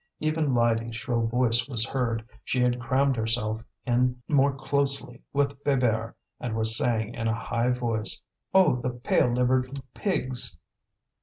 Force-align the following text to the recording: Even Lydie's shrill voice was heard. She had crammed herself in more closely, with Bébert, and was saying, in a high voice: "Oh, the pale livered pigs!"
Even 0.19 0.55
Lydie's 0.55 0.95
shrill 0.95 1.27
voice 1.27 1.67
was 1.69 1.85
heard. 1.85 2.27
She 2.43 2.59
had 2.59 2.79
crammed 2.81 3.15
herself 3.15 3.63
in 3.85 4.19
more 4.27 4.51
closely, 4.51 5.21
with 5.31 5.63
Bébert, 5.63 6.15
and 6.39 6.55
was 6.55 6.75
saying, 6.75 7.13
in 7.13 7.27
a 7.27 7.35
high 7.39 7.69
voice: 7.69 8.19
"Oh, 8.51 8.77
the 8.77 8.89
pale 8.89 9.31
livered 9.31 9.79
pigs!" 9.93 10.57